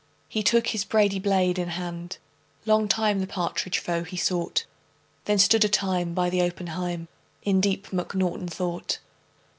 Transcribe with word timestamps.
He 0.27 0.41
took 0.41 0.65
his 0.69 0.83
brady 0.83 1.19
blade 1.19 1.59
in 1.59 1.67
hand; 1.67 2.17
Long 2.65 2.87
time 2.87 3.19
the 3.19 3.27
partridge 3.27 3.77
foe 3.77 4.03
he 4.03 4.17
sought. 4.17 4.65
Then 5.25 5.37
stood 5.37 5.63
a 5.63 5.69
time 5.69 6.15
by 6.15 6.31
the 6.31 6.41
oppenheim 6.41 7.07
In 7.43 7.61
deep 7.61 7.89
mcnaughton 7.91 8.49
thought. 8.49 8.97